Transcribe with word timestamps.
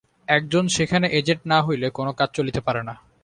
একজন 0.27 0.63
সেখানে 0.67 1.07
এজেণ্ট 1.09 1.41
না 1.45 1.57
হইলে 1.61 1.87
কোন 1.89 2.07
কাজ 2.11 2.29
চলিতে 2.33 2.61
পারে 2.61 2.81
না। 2.83 2.93